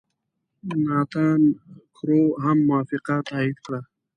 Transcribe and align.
ناتان 0.85 1.41
کرو 1.95 2.21
هم 2.43 2.57
موافقه 2.69 3.15
تایید 3.29 3.57
کړه. 3.65 3.79